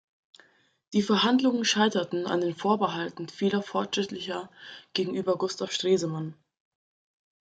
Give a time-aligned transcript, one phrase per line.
[0.93, 4.49] Die Verhandlungen scheiterten an den Vorbehalten vieler Fortschrittlicher
[4.93, 6.33] gegenüber Gustav Stresemann.